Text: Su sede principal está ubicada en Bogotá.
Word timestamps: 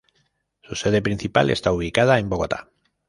Su 0.63 0.73
sede 0.73 1.03
principal 1.03 1.51
está 1.51 1.71
ubicada 1.71 2.17
en 2.17 2.27
Bogotá. 2.27 2.71